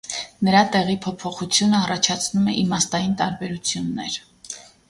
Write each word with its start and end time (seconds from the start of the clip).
Նրա 0.45 0.61
տեղի 0.75 0.95
փոփոխությունը 1.03 1.77
առաջացնում 1.81 2.49
է 2.55 2.57
իմաստային 2.65 3.17
տարբերություններ։ 3.23 4.21